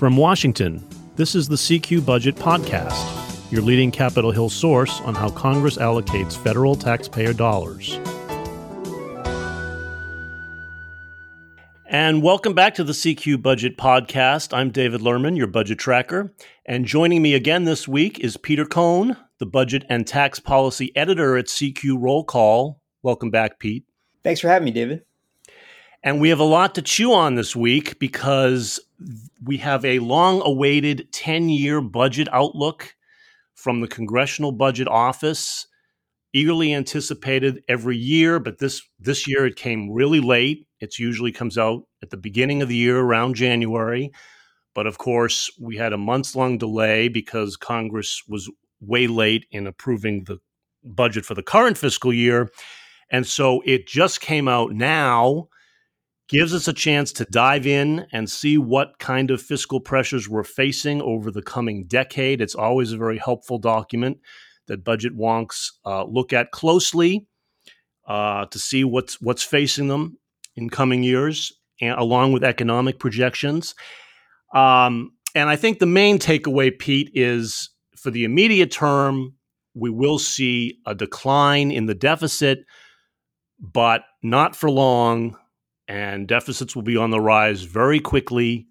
[0.00, 0.82] From Washington,
[1.16, 6.42] this is the CQ Budget Podcast, your leading Capitol Hill source on how Congress allocates
[6.42, 8.00] federal taxpayer dollars.
[11.84, 14.56] And welcome back to the CQ Budget Podcast.
[14.56, 16.32] I'm David Lerman, your budget tracker.
[16.64, 21.36] And joining me again this week is Peter Cohn, the budget and tax policy editor
[21.36, 22.80] at CQ Roll Call.
[23.02, 23.84] Welcome back, Pete.
[24.24, 25.02] Thanks for having me, David.
[26.02, 28.80] And we have a lot to chew on this week because
[29.44, 32.94] we have a long awaited 10 year budget outlook
[33.54, 35.66] from the Congressional Budget Office,
[36.32, 40.66] eagerly anticipated every year, but this, this year it came really late.
[40.80, 44.10] It usually comes out at the beginning of the year around January.
[44.74, 49.66] But of course, we had a months long delay because Congress was way late in
[49.66, 50.38] approving the
[50.82, 52.50] budget for the current fiscal year.
[53.10, 55.48] And so it just came out now
[56.30, 60.44] gives us a chance to dive in and see what kind of fiscal pressures we're
[60.44, 62.40] facing over the coming decade.
[62.40, 64.18] It's always a very helpful document
[64.68, 67.26] that budget wonks uh, look at closely
[68.06, 70.18] uh, to see what's what's facing them
[70.54, 73.74] in coming years, and, along with economic projections.
[74.54, 79.34] Um, and I think the main takeaway, Pete, is for the immediate term,
[79.74, 82.60] we will see a decline in the deficit,
[83.60, 85.36] but not for long
[85.90, 88.68] and deficits will be on the rise very quickly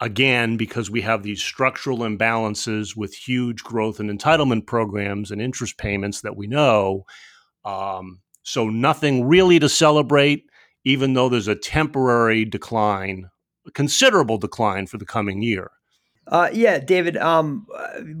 [0.00, 5.76] again because we have these structural imbalances with huge growth and entitlement programs and interest
[5.76, 7.04] payments that we know.
[7.66, 10.44] Um, so, nothing really to celebrate,
[10.84, 13.28] even though there's a temporary decline,
[13.66, 15.70] a considerable decline for the coming year.
[16.28, 17.18] Uh, yeah, David.
[17.18, 17.66] Um,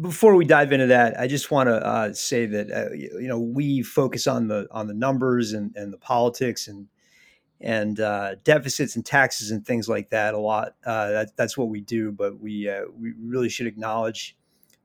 [0.02, 3.38] before we dive into that, I just want to uh, say that uh, you know
[3.38, 6.88] we focus on the on the numbers and, and the politics and
[7.60, 10.74] and uh, deficits and taxes and things like that a lot.
[10.84, 14.36] Uh, that, that's what we do, but we uh, we really should acknowledge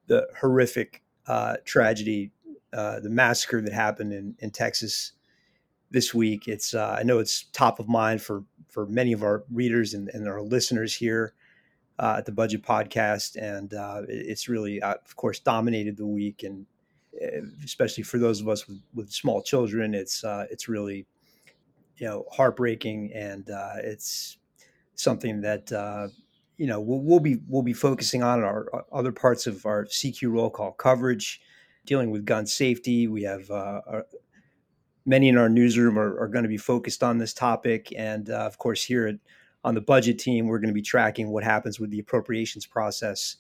[0.08, 2.32] the horrific uh, tragedy,
[2.74, 5.14] uh, the massacre that happened in, in Texas
[5.90, 6.48] this week.
[6.48, 10.10] It's uh, I know it's top of mind for for many of our readers and,
[10.10, 11.34] and our listeners here
[12.00, 13.74] at the Budget Podcast, and
[14.10, 16.66] it's really, of course, dominated the week, and
[17.64, 21.06] especially for those of us with, with small children, it's it's really
[22.02, 24.38] you know heartbreaking, and uh, it's
[24.96, 26.08] something that uh,
[26.58, 29.86] you know we'll, we'll, be we'll be focusing on our uh, other parts of our
[29.86, 31.40] CQ roll call coverage,
[31.86, 33.08] dealing with gun safety.
[33.08, 34.06] We have uh, our,
[35.06, 38.48] many in our newsroom are, are, going to be focused on this topic, and uh,
[38.48, 39.16] of course here at,
[39.64, 43.36] on the budget team, we're going to be tracking what happens with the appropriations process.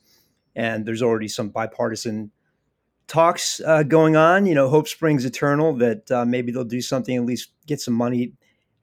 [0.55, 2.29] And there's already some bipartisan
[3.07, 4.45] talks uh, going on.
[4.45, 7.95] You know, hope springs eternal that uh, maybe they'll do something, at least get some
[7.95, 8.33] money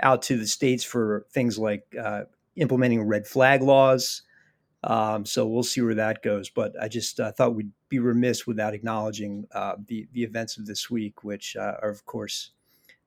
[0.01, 2.23] out to the states for things like uh,
[2.57, 4.23] implementing red flag laws.
[4.85, 6.51] Um, so we'll see where that goes.
[6.51, 10.67] But I just uh, thought we'd be remiss without acknowledging uh, the the events of
[10.67, 12.53] this week, which uh, are of course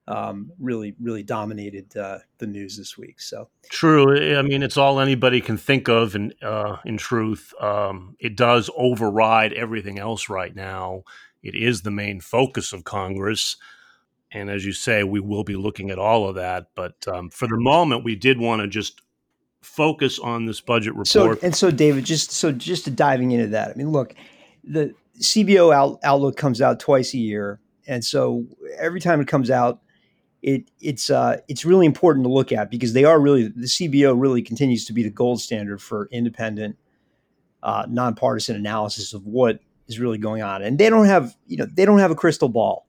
[0.08, 3.22] um, really really dominated uh, the news this week.
[3.22, 4.38] So true.
[4.38, 8.70] I mean, it's all anybody can think of, and uh, in truth, um, it does
[8.76, 11.04] override everything else right now.
[11.42, 13.56] It is the main focus of Congress.
[14.34, 16.68] And as you say, we will be looking at all of that.
[16.76, 19.02] But um, for the moment, we did want to just
[19.62, 21.08] focus on this budget report.
[21.08, 24.16] So, and so, David, just so just diving into that, I mean, look,
[24.64, 28.46] the CBO out, outlook comes out twice a year, and so
[28.80, 29.82] every time it comes out,
[30.42, 34.20] it it's uh, it's really important to look at because they are really the CBO
[34.20, 36.78] really continues to be the gold standard for independent,
[37.62, 41.66] uh, nonpartisan analysis of what is really going on, and they don't have you know
[41.66, 42.88] they don't have a crystal ball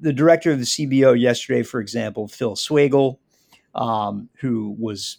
[0.00, 3.18] the director of the CBO yesterday, for example, Phil Swagel,
[3.74, 5.18] um, who was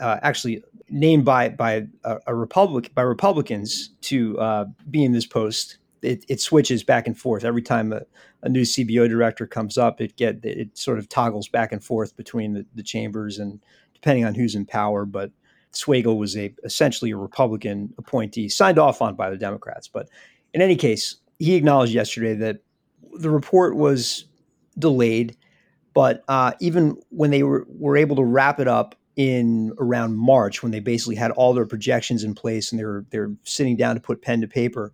[0.00, 5.26] uh, actually named by by a, a, Republic by Republicans to uh, be in this
[5.26, 5.78] post.
[6.02, 8.02] It, it, switches back and forth every time a,
[8.42, 10.00] a, new CBO director comes up.
[10.00, 13.60] It get it sort of toggles back and forth between the, the chambers and
[13.94, 15.04] depending on who's in power.
[15.04, 15.30] But
[15.72, 19.86] Swagel was a essentially a Republican appointee signed off on by the Democrats.
[19.86, 20.08] But
[20.52, 22.58] in any case, he acknowledged yesterday that
[23.14, 24.26] the report was
[24.78, 25.36] delayed,
[25.94, 30.62] but uh, even when they were, were able to wrap it up in around March,
[30.62, 33.94] when they basically had all their projections in place and they were they're sitting down
[33.94, 34.92] to put pen to paper,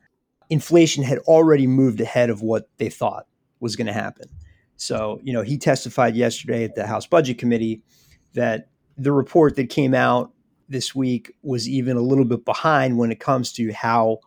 [0.50, 3.26] inflation had already moved ahead of what they thought
[3.60, 4.28] was going to happen.
[4.76, 7.82] So, you know, he testified yesterday at the House Budget Committee
[8.34, 10.32] that the report that came out
[10.68, 14.18] this week was even a little bit behind when it comes to how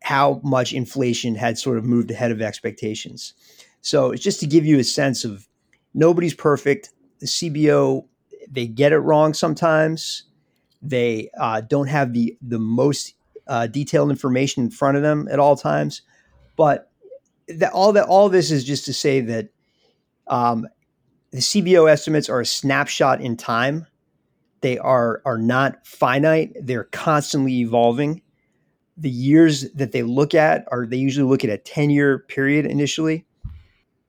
[0.00, 3.34] how much inflation had sort of moved ahead of expectations.
[3.88, 5.48] So it's just to give you a sense of
[5.94, 6.90] nobody's perfect.
[7.20, 8.04] The CBO,
[8.50, 10.24] they get it wrong sometimes.
[10.82, 13.14] They uh, don't have the the most
[13.46, 16.02] uh, detailed information in front of them at all times.
[16.54, 16.90] But
[17.48, 19.48] that, all that all this is just to say that
[20.26, 20.68] um,
[21.30, 23.86] the CBO estimates are a snapshot in time.
[24.60, 26.52] They are are not finite.
[26.60, 28.20] They're constantly evolving.
[28.98, 32.66] The years that they look at are they usually look at a 10 year period
[32.66, 33.24] initially.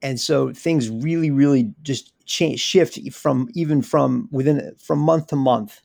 [0.02, 5.36] And so things really, really just change shift from even from within from month to
[5.36, 5.80] month.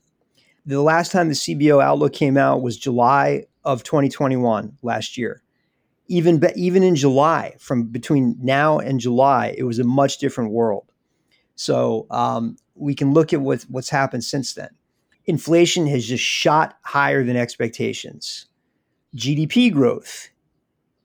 [0.66, 5.42] The last time the CBO outlook came out was July of 2021 last year.
[6.08, 10.92] Even even in July, from between now and July, it was a much different world.
[11.56, 14.70] So um, we can look at what, what's happened since then.
[15.26, 18.46] Inflation has just shot higher than expectations.
[19.16, 20.30] GDP growth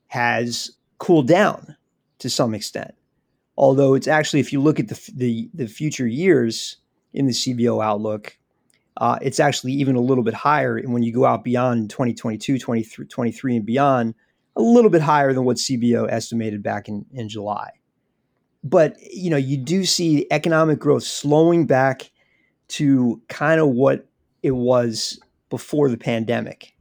[0.09, 1.77] has cooled down
[2.19, 2.95] to some extent.
[3.61, 6.79] Although it's actually, if you look at the, the, the future years
[7.12, 8.39] in the CBO outlook,
[8.97, 10.77] uh, it's actually even a little bit higher.
[10.77, 14.15] And when you go out beyond 2022, 23, 23 and beyond,
[14.57, 17.71] a little bit higher than what CBO estimated back in, in July
[18.62, 22.11] but you know you do see economic growth slowing back
[22.69, 24.07] to kind of what
[24.43, 25.19] it was
[25.49, 26.75] before the pandemic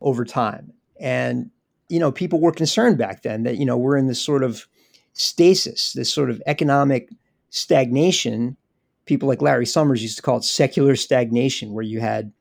[0.00, 1.50] over time and
[1.88, 4.66] you know people were concerned back then that you know we're in this sort of
[5.14, 7.10] stasis this sort of economic
[7.50, 8.56] stagnation.
[9.04, 12.32] People like larry summers used to call it secular stagnation where you had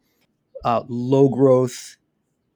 [0.63, 1.97] uh, low growth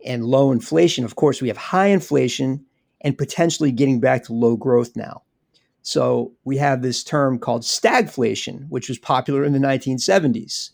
[0.06, 1.04] and low inflation.
[1.04, 2.66] Of course we have high inflation
[3.02, 5.24] and potentially getting back to low growth now.
[5.82, 10.72] So we have this term called stagflation, which was popular in the 1970s.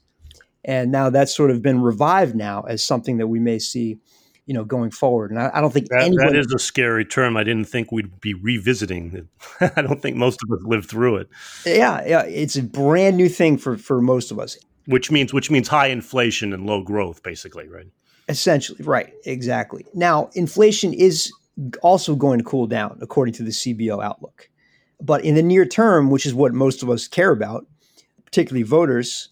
[0.63, 3.97] And now that's sort of been revived now as something that we may see,
[4.45, 5.31] you know, going forward.
[5.31, 7.37] And I, I don't think that, anyone, that is a scary term.
[7.37, 9.73] I didn't think we'd be revisiting it.
[9.77, 11.29] I don't think most of us lived through it.
[11.65, 14.57] Yeah, yeah, it's a brand new thing for for most of us.
[14.85, 17.87] Which means which means high inflation and low growth, basically, right?
[18.29, 19.85] Essentially, right, exactly.
[19.93, 21.31] Now, inflation is
[21.81, 24.49] also going to cool down, according to the CBO outlook.
[25.01, 27.65] But in the near term, which is what most of us care about,
[28.25, 29.29] particularly voters,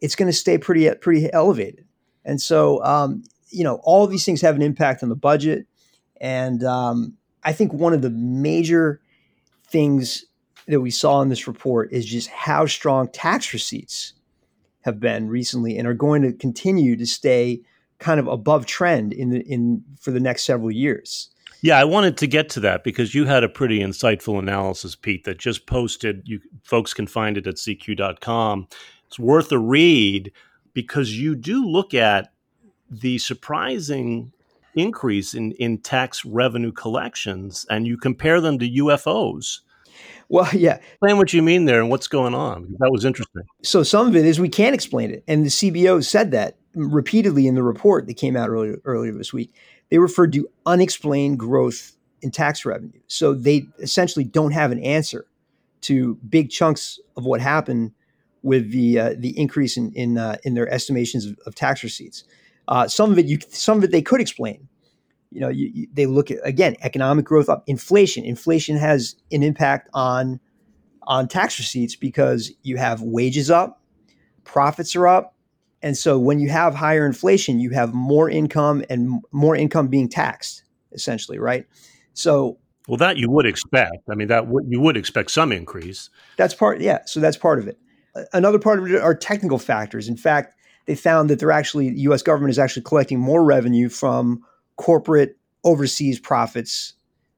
[0.00, 1.84] it's going to stay pretty pretty elevated.
[2.24, 5.66] And so, um, you know, all of these things have an impact on the budget.
[6.20, 9.00] And um, I think one of the major
[9.68, 10.24] things
[10.66, 14.12] that we saw in this report is just how strong tax receipts
[14.82, 17.60] have been recently and are going to continue to stay
[17.98, 21.30] kind of above trend in the in for the next several years.
[21.62, 25.24] Yeah, I wanted to get to that because you had a pretty insightful analysis, Pete,
[25.24, 26.22] that just posted.
[26.24, 28.66] You folks can find it at cq.com.
[29.06, 30.32] It's worth a read
[30.72, 32.32] because you do look at
[32.90, 34.32] the surprising
[34.74, 39.60] increase in, in tax revenue collections and you compare them to UFOs.
[40.28, 40.76] Well, yeah.
[40.76, 42.76] Explain what you mean there and what's going on.
[42.78, 43.42] That was interesting.
[43.62, 45.24] So some of it is we can't explain it.
[45.26, 49.32] And the CBO said that repeatedly in the report that came out earlier earlier this
[49.32, 49.52] week
[49.90, 53.00] they referred to unexplained growth in tax revenue.
[53.08, 55.26] So they essentially don't have an answer
[55.82, 57.92] to big chunks of what happened
[58.42, 62.24] with the uh, the increase in in, uh, in their estimations of, of tax receipts.
[62.70, 64.68] Uh, some of it you some of it they could explain.
[65.30, 68.24] You know, you, you, they look at again economic growth up, inflation.
[68.24, 70.40] Inflation has an impact on
[71.02, 73.82] on tax receipts because you have wages up,
[74.44, 75.34] profits are up,
[75.82, 80.08] and so when you have higher inflation, you have more income and more income being
[80.08, 81.66] taxed, essentially, right?
[82.12, 83.98] So well, that you would expect.
[84.10, 86.10] I mean, that w- you would expect some increase.
[86.36, 87.04] That's part, yeah.
[87.04, 87.78] So that's part of it.
[88.32, 90.08] Another part of it are technical factors.
[90.08, 90.54] In fact,
[90.90, 92.20] they found that they're actually the U.S.
[92.20, 94.42] government is actually collecting more revenue from
[94.74, 96.94] corporate overseas profits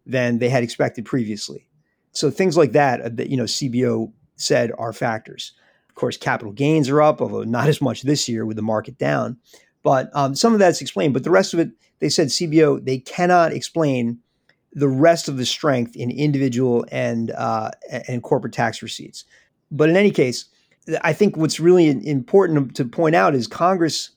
[0.06, 1.68] than they had expected previously.
[2.12, 5.52] So things like that, uh, that you know, CBO said are factors.
[5.90, 8.96] Of course, capital gains are up, although not as much this year with the market
[8.96, 9.36] down.
[9.82, 11.12] But um, some of that's explained.
[11.12, 14.18] But the rest of it, they said CBO, they cannot explain
[14.72, 17.70] the rest of the strength in individual and uh,
[18.08, 19.26] and corporate tax receipts.
[19.70, 20.46] But in any case,
[21.02, 24.10] I think what's really important to point out is Congress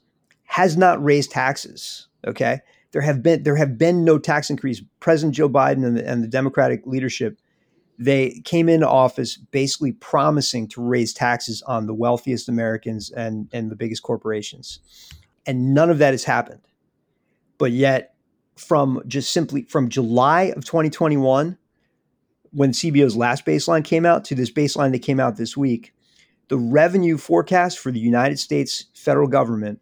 [0.46, 2.08] has not raised taxes.
[2.26, 2.60] Okay,
[2.92, 4.82] there have been there have been no tax increase.
[5.00, 7.40] President Joe Biden and the, and the Democratic leadership
[7.98, 13.72] they came into office basically promising to raise taxes on the wealthiest Americans and, and
[13.72, 14.80] the biggest corporations.
[15.46, 16.62] And none of that has happened.
[17.58, 18.16] But yet,
[18.58, 21.58] from just simply from July of 2021,
[22.52, 25.94] when CBO's last baseline came out, to this baseline that came out this week,
[26.48, 29.80] the revenue forecast for the United States federal government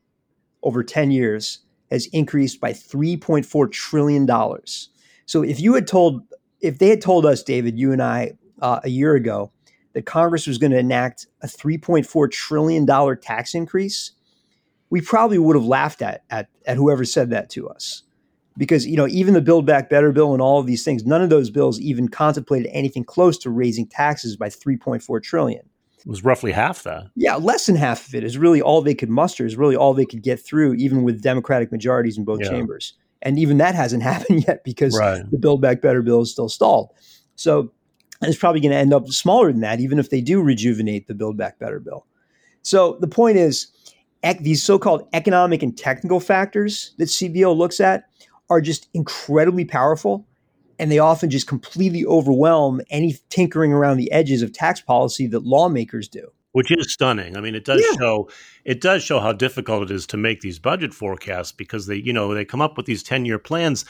[0.62, 1.60] over 10 years
[1.91, 4.27] has increased by $3.4 trillion.
[5.25, 6.24] So if you had told
[6.62, 9.51] if they had told us, David, you and I, uh, a year ago,
[9.91, 14.12] that Congress was going to enact a $3.4 trillion tax increase,
[14.89, 18.03] we probably would have laughed at, at at whoever said that to us.
[18.58, 21.22] Because you know, even the Build Back Better bill and all of these things, none
[21.22, 25.67] of those bills even contemplated anything close to raising taxes by 3.4 trillion.
[26.05, 27.07] It was roughly half that.
[27.15, 29.93] Yeah, less than half of it is really all they could muster, is really all
[29.93, 32.50] they could get through, even with Democratic majorities in both yeah.
[32.50, 32.93] chambers.
[33.22, 35.29] And even that hasn't happened yet because right.
[35.31, 36.91] the Build Back Better bill is still stalled.
[37.36, 37.72] So
[38.22, 41.13] it's probably going to end up smaller than that, even if they do rejuvenate the
[41.13, 42.05] Build Back Better bill.
[42.62, 43.67] So the point is,
[44.24, 48.05] ec- these so-called economic and technical factors that CBO looks at
[48.50, 50.27] are just incredibly powerful,
[50.84, 55.46] and they often just completely overwhelm any tinkering around the edges of tax policy that
[55.46, 56.30] lawmakers do.
[56.52, 57.38] Which is stunning.
[57.38, 57.98] I mean, it does yeah.
[57.98, 58.30] show
[58.66, 62.12] it does show how difficult it is to make these budget forecasts because they, you
[62.12, 63.86] know, they come up with these ten-year plans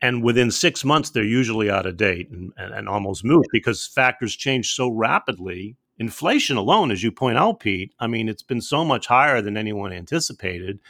[0.00, 3.86] and within six months they're usually out of date and, and, and, almost moot because
[3.86, 8.60] factors change so rapidly inflation alone as you point out pete i mean it's been
[8.60, 10.80] so much higher than anyone anticipated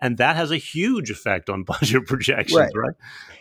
[0.00, 2.94] and that has a huge effect on budget projections right, right?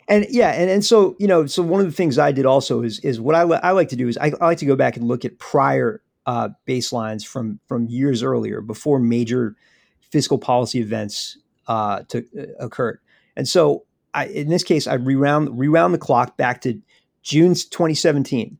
[0.07, 2.81] and yeah and, and so you know so one of the things i did also
[2.81, 4.97] is is what i, I like to do is I, I like to go back
[4.97, 9.55] and look at prior uh, baselines from from years earlier before major
[9.99, 12.99] fiscal policy events uh, took, uh, occurred
[13.35, 13.83] and so
[14.15, 16.81] I, in this case, I rewound rewound the clock back to
[17.21, 18.57] June 2017.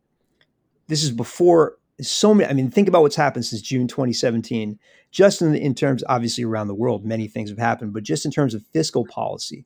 [0.88, 2.50] This is before so many.
[2.50, 4.80] I mean, think about what's happened since June 2017.
[5.12, 8.32] Just in, in terms, obviously around the world, many things have happened, but just in
[8.32, 9.66] terms of fiscal policy,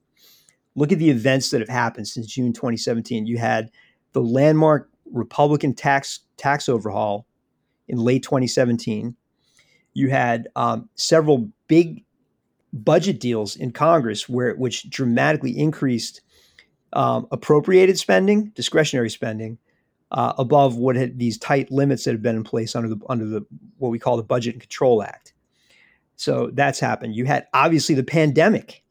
[0.75, 3.25] look at the events that have happened since June 2017.
[3.25, 3.71] You had
[4.13, 7.25] the landmark Republican tax tax overhaul
[7.87, 9.15] in late 2017.
[9.93, 12.03] You had um, several big
[12.71, 16.21] budget deals in Congress where which dramatically increased
[16.93, 19.57] um, appropriated spending, discretionary spending,
[20.11, 23.25] uh, above what had these tight limits that have been in place under the under
[23.25, 23.45] the
[23.77, 25.33] what we call the Budget and Control Act.
[26.15, 27.15] So that's happened.
[27.15, 28.83] You had obviously the pandemic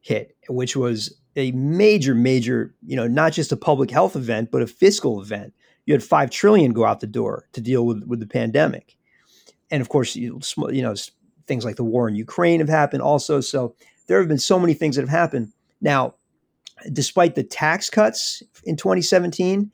[0.00, 4.62] hit, which was a major, major, you know, not just a public health event, but
[4.62, 5.52] a fiscal event.
[5.86, 8.96] You had five trillion go out the door to deal with with the pandemic,
[9.70, 10.40] and of course, you,
[10.70, 10.94] you know,
[11.46, 13.40] things like the war in Ukraine have happened also.
[13.40, 13.74] So
[14.06, 15.52] there have been so many things that have happened.
[15.80, 16.14] Now,
[16.92, 19.72] despite the tax cuts in 2017,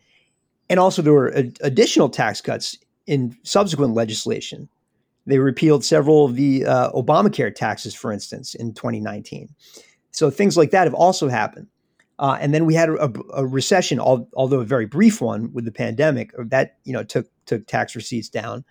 [0.69, 1.29] and also there were
[1.61, 4.69] additional tax cuts in subsequent legislation.
[5.27, 9.49] They repealed several of the uh, Obamacare taxes, for instance, in 2019.
[10.11, 11.69] So things like that have also happened.
[12.19, 15.71] Uh, and then we had a, a recession, although a very brief one, with the
[15.71, 16.33] pandemic.
[16.37, 18.65] That you know took took tax receipts down.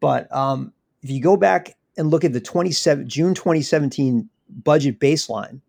[0.00, 4.28] But um, if you go back and look at the 27 June 2017
[4.64, 5.60] budget baseline,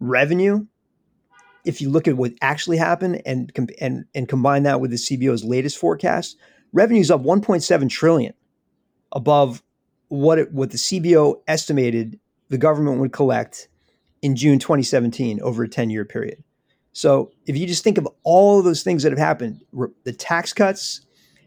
[0.00, 0.66] revenue,
[1.64, 5.44] if you look at what actually happened and and and combine that with the CBO's
[5.44, 6.36] latest forecast,
[6.72, 8.34] revenues up 1.7 trillion
[9.12, 9.62] above
[10.08, 13.68] what it, what the CBO estimated the government would collect
[14.22, 16.42] in June 2017 over a 10 year period.
[16.92, 19.60] So if you just think of all of those things that have happened,
[20.04, 21.02] the tax cuts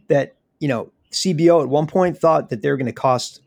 [0.07, 3.41] that you know CBO at one point thought that they were going to cost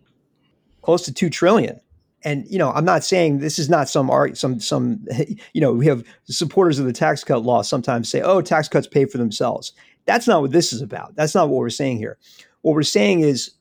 [0.83, 1.81] close to two trillion.
[2.25, 5.07] And you know, I'm not saying this is not some art, some some.
[5.53, 8.87] You know, we have supporters of the tax cut law sometimes say, "Oh, tax cuts
[8.87, 9.73] pay for themselves."
[10.07, 11.15] That's not what this is about.
[11.17, 12.19] That's not what we're saying here.
[12.63, 13.53] What we're saying is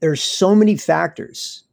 [0.00, 1.64] there's so many factors,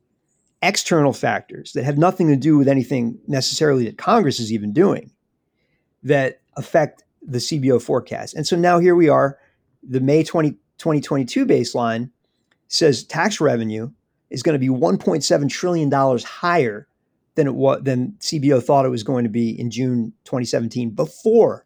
[0.62, 5.12] external factors that have nothing to do with anything necessarily that Congress is even doing,
[6.03, 8.34] that affect the CBO forecast.
[8.34, 9.38] And so now here we are,
[9.84, 12.12] the May 20, 2022 baseline
[12.67, 13.91] says tax revenue
[14.29, 16.88] is going to be 1.7 trillion dollars higher
[17.36, 21.65] than it was than CBO thought it was going to be in June 2017 before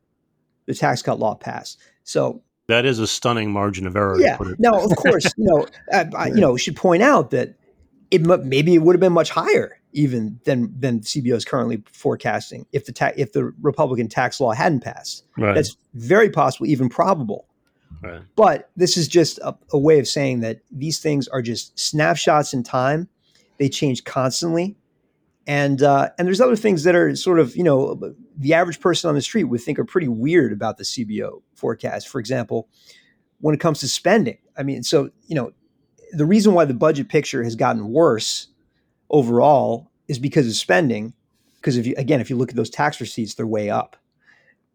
[0.66, 1.80] the tax cut law passed.
[2.04, 4.20] So that is a stunning margin of error.
[4.20, 4.38] Yeah.
[4.60, 7.56] Now, of course, you know, I, I, you know, should point out that
[8.12, 12.66] it maybe it would have been much higher even than than CBO is currently forecasting
[12.72, 15.26] if the ta- if the Republican tax law hadn't passed.
[15.38, 15.56] Right.
[15.56, 17.48] That's very possible, even probable.
[18.36, 22.54] But this is just a, a way of saying that these things are just snapshots
[22.54, 23.08] in time.
[23.58, 24.76] They change constantly.
[25.46, 28.00] And uh, and there's other things that are sort of you know
[28.38, 32.08] the average person on the street would think are pretty weird about the CBO forecast.
[32.08, 32.70] For example,
[33.42, 35.52] when it comes to spending, I mean, so you know
[36.14, 38.48] the reason why the budget picture has gotten worse
[39.10, 41.14] overall is because of spending.
[41.56, 43.98] Because if you again, if you look at those tax receipts, they're way up.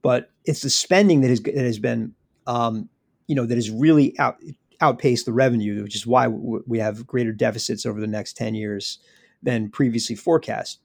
[0.03, 2.15] But it's the spending that has that has been
[2.47, 2.91] um,
[3.29, 4.39] you know that has really out,
[4.81, 8.99] outpaced the revenue, which is why we have greater deficits over the next 10 years
[9.43, 10.81] than previously forecast.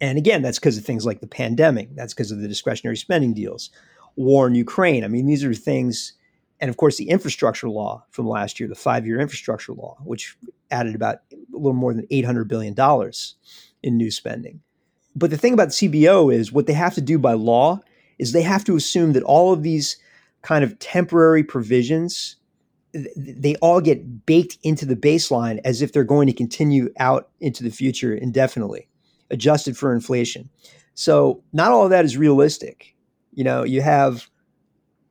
[0.00, 1.94] And again, that's because of things like the pandemic.
[1.94, 3.70] That's because of the discretionary spending deals,
[4.16, 5.04] war in Ukraine.
[5.04, 6.14] I mean, these are things,
[6.60, 10.36] and of course, the infrastructure law from last year, the five year infrastructure law, which
[10.70, 12.74] added about a little more than $800 billion
[13.82, 14.60] in new spending.
[15.14, 17.80] But the thing about CBO is what they have to do by law
[18.18, 19.96] is they have to assume that all of these
[20.42, 22.36] kind of temporary provisions
[22.92, 27.62] they all get baked into the baseline as if they're going to continue out into
[27.62, 28.88] the future indefinitely,
[29.30, 30.48] adjusted for inflation.
[30.94, 32.96] So not all of that is realistic.
[33.32, 34.28] You know, you have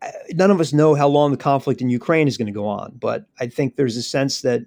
[0.01, 2.67] uh, none of us know how long the conflict in Ukraine is going to go
[2.67, 4.61] on, but I think there's a sense that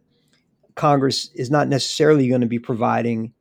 [0.74, 3.34] Congress is not necessarily going to be providing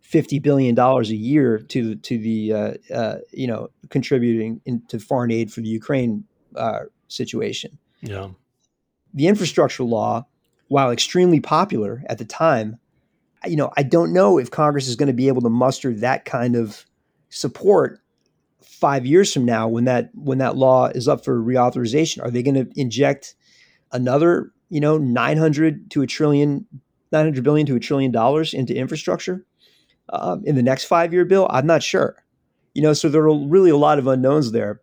[0.00, 5.30] fifty billion dollars a year to to the uh, uh, you know contributing into foreign
[5.30, 6.24] aid for the Ukraine
[6.56, 7.78] uh, situation.
[8.00, 8.30] Yeah,
[9.14, 10.26] the infrastructure law,
[10.68, 12.78] while extremely popular at the time,
[13.46, 16.24] you know I don't know if Congress is going to be able to muster that
[16.24, 16.84] kind of
[17.30, 18.00] support
[18.62, 22.22] five years from now when that when that law is up for reauthorization.
[22.22, 23.34] Are they going to inject
[23.92, 26.66] another you know 900 to a trillion
[27.12, 29.44] 900 billion to a trillion dollars into infrastructure
[30.08, 32.24] um, in the next five year bill i'm not sure
[32.74, 34.80] you know so there are really a lot of unknowns there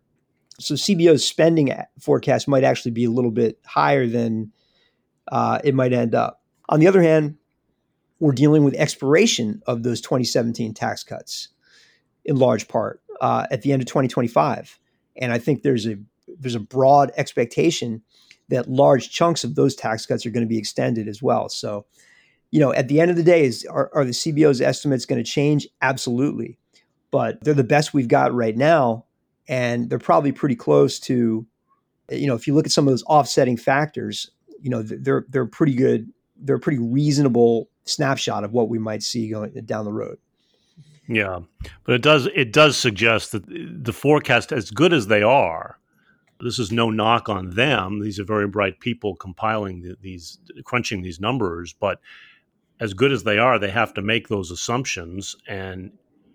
[0.60, 4.52] so cbo's spending forecast might actually be a little bit higher than
[5.32, 7.36] uh, it might end up on the other hand
[8.18, 11.48] we're dealing with expiration of those 2017 tax cuts
[12.24, 14.78] in large part uh, at the end of 2025
[15.16, 15.96] and i think there's a
[16.38, 18.02] there's a broad expectation
[18.50, 21.48] that large chunks of those tax cuts are going to be extended as well.
[21.48, 21.86] So,
[22.50, 25.22] you know, at the end of the day, is are, are the CBO's estimates going
[25.22, 25.66] to change?
[25.80, 26.58] Absolutely,
[27.10, 29.06] but they're the best we've got right now,
[29.50, 31.44] and they're probably pretty close to,
[32.08, 34.30] you know, if you look at some of those offsetting factors,
[34.62, 36.08] you know, they're they're pretty good.
[36.36, 40.18] They're a pretty reasonable snapshot of what we might see going down the road.
[41.08, 41.40] Yeah,
[41.84, 45.80] but it does it does suggest that the forecast, as good as they are,
[46.40, 48.00] this is no knock on them.
[48.00, 51.72] These are very bright people compiling the, these, crunching these numbers.
[51.72, 52.00] But
[52.78, 55.36] as good as they are, they have to make those assumptions.
[55.48, 55.92] And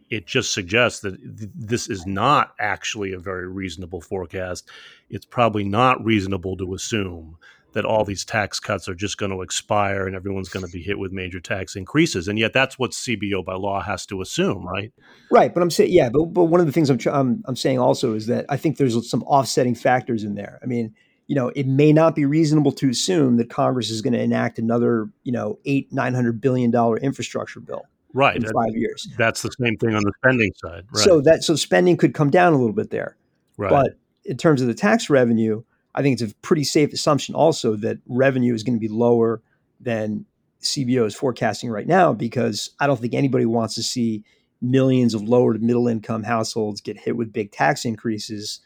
[0.10, 4.70] it just suggests that th- this is not actually a very reasonable forecast.
[5.10, 7.38] It's probably not reasonable to assume
[7.76, 10.82] that all these tax cuts are just going to expire and everyone's going to be
[10.82, 12.30] hit with major tax increases.
[12.30, 14.94] And yet that's what CBO by law has to assume, right?
[15.30, 15.54] Right.
[15.54, 18.14] But I'm saying, yeah, but, but one of the things I'm, I'm, I'm saying also
[18.14, 20.58] is that I think there's some offsetting factors in there.
[20.64, 20.96] I mean,
[21.28, 24.58] you know, it may not be reasonable to assume that Congress is going to enact
[24.58, 27.86] another, you know, eight, nine hundred billion dollar infrastructure bill.
[28.16, 28.38] Right.
[28.38, 29.10] In five years.
[29.18, 30.86] That's the same thing on the spending side.
[30.90, 31.04] Right.
[31.04, 33.18] So that so spending could come down a little bit there.
[33.58, 33.70] Right.
[33.70, 37.76] But in terms of the tax revenue, I think it's a pretty safe assumption also
[37.76, 39.42] that revenue is going to be lower
[39.82, 40.26] than
[40.62, 44.24] CBO is forecasting right now because I don't think anybody wants to see
[44.62, 48.62] millions of lower to middle income households get hit with big tax increases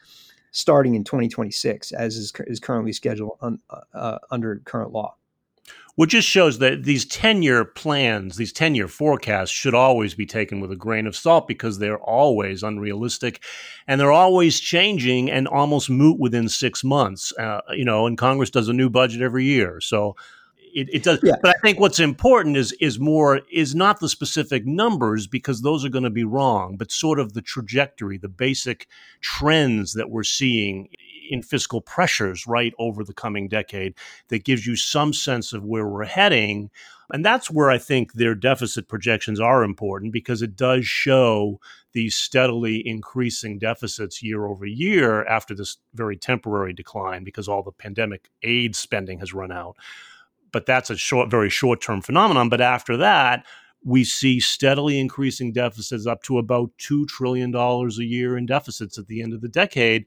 [0.51, 5.15] starting in 2026, as is, is currently scheduled un, uh, uh under current law
[5.99, 10.25] which just shows that these 10 year plans, these 10 year forecasts should always be
[10.25, 13.43] taken with a grain of salt because they're always unrealistic
[13.85, 17.33] and they're always changing and almost moot within six months.
[17.37, 19.81] Uh, you know, and Congress does a new budget every year.
[19.81, 20.15] So
[20.73, 21.19] it, it does.
[21.21, 21.35] Yeah.
[21.41, 25.83] But I think what's important is, is more, is not the specific numbers because those
[25.83, 28.87] are going to be wrong, but sort of the trajectory, the basic
[29.19, 30.87] trends that we're seeing
[31.29, 33.93] in fiscal pressures right over the coming decade
[34.27, 36.69] that gives you some sense of where we're heading.
[37.11, 41.59] And that's where I think their deficit projections are important because it does show
[41.93, 47.71] these steadily increasing deficits year over year after this very temporary decline because all the
[47.71, 49.77] pandemic aid spending has run out.
[50.51, 52.49] But that's a short, very short term phenomenon.
[52.49, 53.45] But after that,
[53.83, 59.07] we see steadily increasing deficits up to about $2 trillion a year in deficits at
[59.07, 60.05] the end of the decade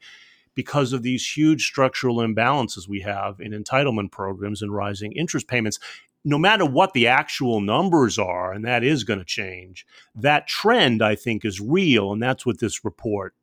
[0.55, 5.79] because of these huge structural imbalances we have in entitlement programs and rising interest payments.
[6.25, 9.85] No matter what the actual numbers are, and that is going to change,
[10.15, 12.13] that trend, I think, is real.
[12.13, 13.35] And that's what this report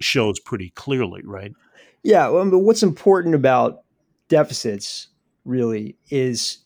[0.00, 1.52] shows pretty clearly, right?
[2.02, 2.28] Yeah.
[2.28, 3.82] Well, but what's important about
[4.28, 5.08] deficits
[5.44, 6.58] really is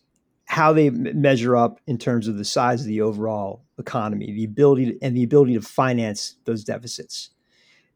[0.46, 4.92] how they measure up in terms of the size of the overall economy, the ability
[4.92, 7.30] to, and the ability to finance those deficits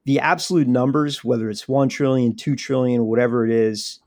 [0.07, 3.99] the absolute numbers, whether it's one trillion, two trillion, whatever it is,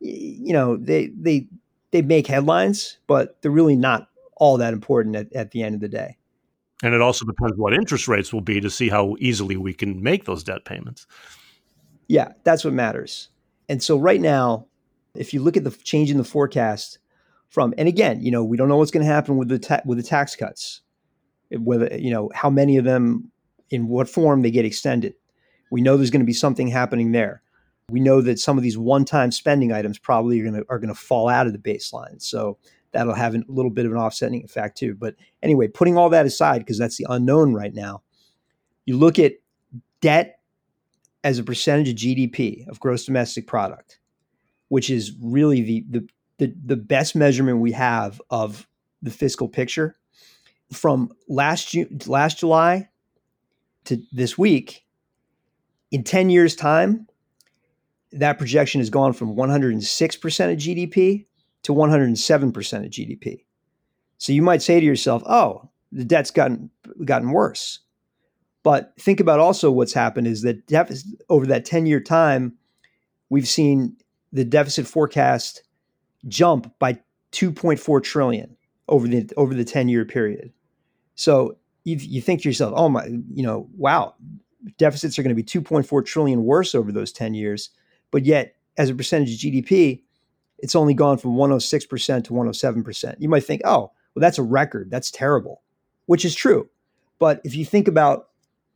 [0.00, 1.46] you know, they they
[1.92, 5.80] they make headlines, but they're really not all that important at, at the end of
[5.80, 6.16] the day.
[6.82, 10.02] And it also depends what interest rates will be to see how easily we can
[10.02, 11.06] make those debt payments.
[12.08, 13.28] Yeah, that's what matters.
[13.68, 14.66] And so right now,
[15.14, 16.98] if you look at the change in the forecast
[17.50, 19.82] from, and again, you know, we don't know what's going to happen with the ta-
[19.84, 20.80] with the tax cuts,
[21.50, 23.30] whether you know how many of them,
[23.70, 25.14] in what form they get extended.
[25.72, 27.40] We know there's going to be something happening there.
[27.88, 30.94] We know that some of these one-time spending items probably are going to are going
[30.94, 32.20] to fall out of the baseline.
[32.20, 32.58] So
[32.92, 34.94] that'll have a little bit of an offsetting effect too.
[34.94, 38.02] But anyway, putting all that aside, because that's the unknown right now,
[38.84, 39.32] you look at
[40.02, 40.40] debt
[41.24, 43.98] as a percentage of GDP, of gross domestic product,
[44.68, 48.68] which is really the, the, the, the best measurement we have of
[49.00, 49.96] the fiscal picture.
[50.70, 52.90] From last June, last July
[53.84, 54.81] to this week,
[55.92, 57.06] in 10 years' time,
[58.10, 61.26] that projection has gone from 106% of GDP
[61.62, 63.44] to 107% of GDP.
[64.18, 66.70] So you might say to yourself, oh, the debt's gotten
[67.04, 67.80] gotten worse.
[68.62, 72.54] But think about also what's happened is that deficit over that 10 year time,
[73.28, 73.96] we've seen
[74.32, 75.62] the deficit forecast
[76.28, 76.94] jump by
[77.32, 78.56] 2.4 trillion
[78.88, 80.52] over the over the 10 year period.
[81.14, 84.14] So you, you think to yourself, oh my, you know, wow,
[84.78, 87.70] deficits are going to be 2.4 trillion worse over those 10 years.
[88.10, 90.02] But yet, as a percentage of GDP,
[90.58, 93.14] it's only gone from 106% to 107%.
[93.18, 94.90] You might think, oh, well, that's a record.
[94.90, 95.62] That's terrible,
[96.06, 96.68] which is true.
[97.18, 98.28] But if you think about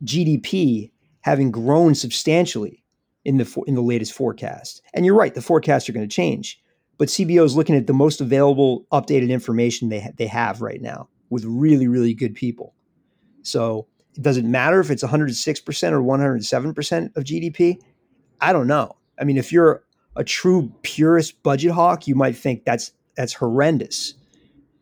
[0.03, 2.83] GDP having grown substantially
[3.25, 6.61] in the in the latest forecast, and you're right, the forecasts are going to change.
[6.97, 10.81] But CBO is looking at the most available, updated information they ha- they have right
[10.81, 12.73] now with really, really good people.
[13.43, 17.79] So it doesn't matter if it's 106% or 107% of GDP.
[18.41, 18.97] I don't know.
[19.19, 19.83] I mean, if you're
[20.15, 24.15] a true purist budget hawk, you might think that's that's horrendous.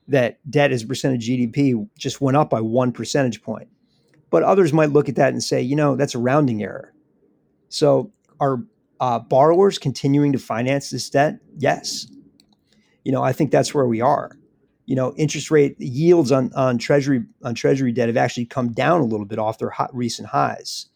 [0.07, 3.67] That debt as a percent of GDP just went up by one percentage point.
[4.29, 6.93] But others might look at that and say, you know, that's a rounding error.
[7.69, 8.63] So are
[8.99, 11.39] uh, borrowers continuing to finance this debt?
[11.57, 12.07] Yes.
[13.03, 14.37] You know, I think that's where we are.
[14.85, 19.01] You know, interest rate yields on on treasury on treasury debt have actually come down
[19.01, 20.87] a little bit off their hot, recent highs.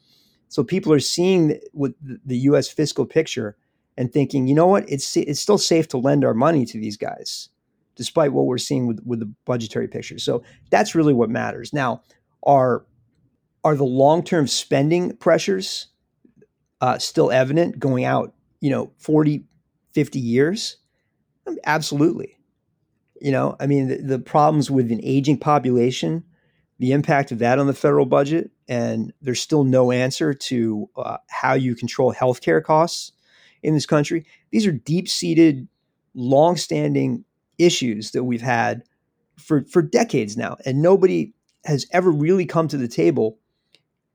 [0.47, 1.93] So people are seeing with
[2.25, 2.67] the U.S.
[2.67, 3.55] fiscal picture
[3.97, 6.97] and thinking, you know what, it's it's still safe to lend our money to these
[6.97, 7.49] guys,
[7.95, 10.17] despite what we're seeing with with the budgetary picture.
[10.19, 11.73] So that's really what matters.
[11.73, 12.01] Now,
[12.43, 12.85] are
[13.63, 15.87] are the long term spending pressures
[16.81, 19.43] uh, still evident going out, you know, 40,
[19.91, 20.77] 50 years?
[21.65, 22.38] Absolutely.
[23.21, 26.23] You know, I mean, the, the problems with an aging population,
[26.77, 31.17] the impact of that on the federal budget, and there's still no answer to uh,
[31.29, 33.11] how you control healthcare costs
[33.61, 34.25] in this country.
[34.51, 35.67] These are deep seated,
[36.13, 37.25] long standing
[37.57, 38.83] issues that we've had
[39.37, 40.55] for, for decades now.
[40.65, 41.33] And nobody
[41.65, 43.37] has ever really come to the table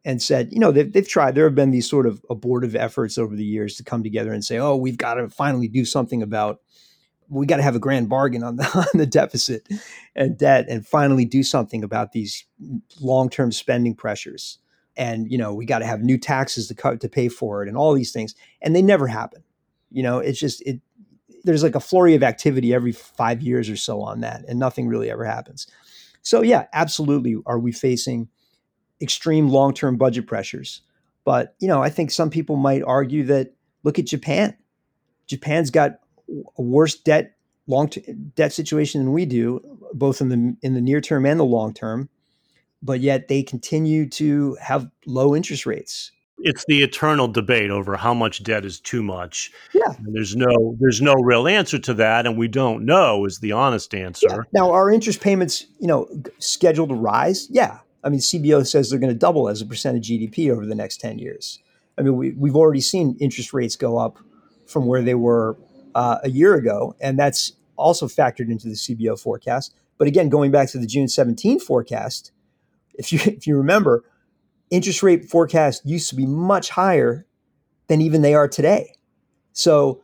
[0.06, 1.34] and said, you know, they've, they've tried.
[1.34, 4.44] There have been these sort of abortive efforts over the years to come together and
[4.44, 6.60] say, oh, we've got to finally do something about,
[7.28, 9.66] we got to have a grand bargain on the, on the deficit
[10.14, 12.44] and debt and finally do something about these
[13.00, 14.58] long term spending pressures.
[14.96, 17.68] And, you know, we got to have new taxes to, cut, to pay for it
[17.68, 18.34] and all these things.
[18.62, 19.42] And they never happen.
[19.90, 20.80] You know, it's just, it,
[21.42, 24.86] there's like a flurry of activity every five years or so on that, and nothing
[24.86, 25.66] really ever happens.
[26.22, 27.36] So, yeah, absolutely.
[27.44, 28.28] Are we facing
[29.00, 30.82] extreme long-term budget pressures.
[31.24, 34.56] But, you know, I think some people might argue that look at Japan.
[35.26, 37.90] Japan's got a worse debt long
[38.34, 39.60] debt situation than we do,
[39.92, 42.08] both in the in the near term and the long term.
[42.82, 46.10] But yet they continue to have low interest rates.
[46.38, 49.50] It's the eternal debate over how much debt is too much.
[49.72, 49.94] Yeah.
[49.96, 53.52] And there's no there's no real answer to that, and we don't know is the
[53.52, 54.26] honest answer.
[54.28, 54.38] Yeah.
[54.52, 56.08] Now, our interest payments, you know,
[56.38, 57.48] scheduled to rise?
[57.50, 60.66] Yeah, I mean, CBO says they're going to double as a percent of GDP over
[60.66, 61.58] the next 10 years.
[61.96, 64.18] I mean, we, we've already seen interest rates go up
[64.66, 65.56] from where they were
[65.94, 69.74] uh, a year ago, and that's also factored into the CBO forecast.
[69.98, 72.32] But again, going back to the June 17 forecast,
[72.94, 74.04] if you if you remember,
[74.70, 77.26] interest rate forecast used to be much higher
[77.88, 78.96] than even they are today.
[79.52, 80.02] So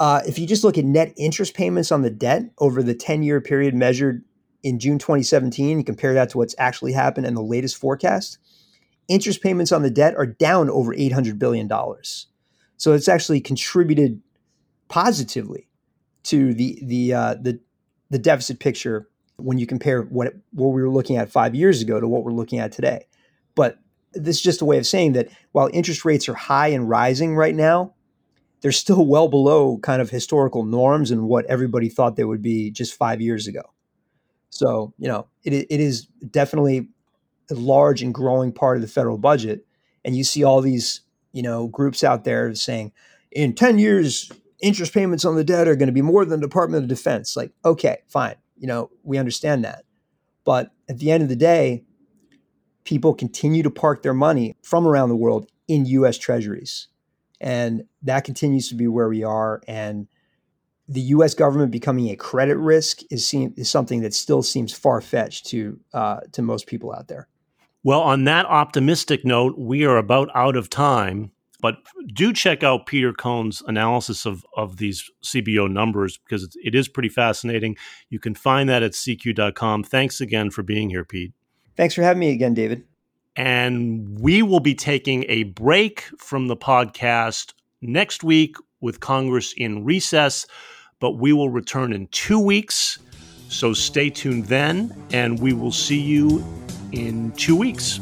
[0.00, 3.22] uh, if you just look at net interest payments on the debt over the 10
[3.22, 4.22] year period measured
[4.62, 8.38] in June 2017, you compare that to what's actually happened in the latest forecast,
[9.08, 11.68] interest payments on the debt are down over $800 billion.
[12.76, 14.20] So it's actually contributed
[14.88, 15.68] positively
[16.24, 17.60] to the, the, uh, the,
[18.10, 22.00] the deficit picture when you compare what, what we were looking at five years ago
[22.00, 23.06] to what we're looking at today.
[23.54, 23.78] But
[24.12, 27.36] this is just a way of saying that while interest rates are high and rising
[27.36, 27.94] right now,
[28.60, 32.70] they're still well below kind of historical norms and what everybody thought they would be
[32.70, 33.62] just five years ago.
[34.50, 36.88] So, you know, it, it is definitely
[37.50, 39.64] a large and growing part of the federal budget.
[40.04, 42.92] And you see all these, you know, groups out there saying,
[43.30, 46.46] in 10 years, interest payments on the debt are going to be more than the
[46.46, 47.36] Department of Defense.
[47.36, 48.36] Like, okay, fine.
[48.56, 49.84] You know, we understand that.
[50.44, 51.84] But at the end of the day,
[52.84, 56.88] people continue to park their money from around the world in US treasuries.
[57.40, 59.60] And that continues to be where we are.
[59.68, 60.08] And
[60.88, 61.34] the U.S.
[61.34, 65.78] government becoming a credit risk is, seem, is something that still seems far fetched to
[65.92, 67.28] uh, to most people out there.
[67.84, 71.30] Well, on that optimistic note, we are about out of time.
[71.60, 71.78] But
[72.14, 77.08] do check out Peter Cohn's analysis of, of these CBO numbers because it is pretty
[77.08, 77.76] fascinating.
[78.10, 79.82] You can find that at CQ.com.
[79.82, 81.32] Thanks again for being here, Pete.
[81.76, 82.84] Thanks for having me again, David.
[83.34, 89.84] And we will be taking a break from the podcast next week with Congress in
[89.84, 90.46] recess,
[91.00, 92.98] but we will return in two weeks.
[93.48, 96.44] So stay tuned then, and we will see you
[96.92, 98.00] in two weeks.